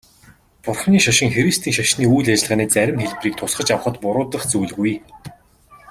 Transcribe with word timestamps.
Бурханы 0.67 0.99
шашин 1.05 1.29
христийн 1.35 1.75
шашны 1.77 2.05
үйл 2.15 2.27
ажиллагааны 2.33 2.65
зарим 2.75 2.97
хэлбэрийг 3.01 3.35
тусгаж 3.37 3.67
авахад 3.71 3.95
буруудах 4.03 4.43
зүйлгүй. 4.51 4.93